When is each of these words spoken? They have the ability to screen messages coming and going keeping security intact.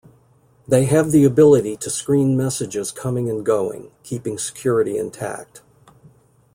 They 0.67 0.85
have 0.85 1.11
the 1.11 1.25
ability 1.25 1.77
to 1.77 1.91
screen 1.91 2.35
messages 2.35 2.91
coming 2.91 3.29
and 3.29 3.45
going 3.45 3.91
keeping 4.01 4.39
security 4.39 4.97
intact. 4.97 5.61